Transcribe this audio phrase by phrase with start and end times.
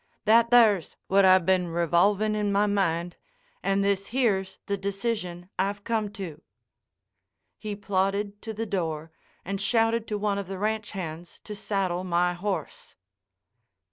[0.25, 3.17] That there's what I been revolvin' in my mind
[3.61, 6.41] and this here's the decision I've come to."
[7.59, 9.11] He plodded to the door
[9.45, 12.95] and shouted to one of the ranch hands to saddle my horse.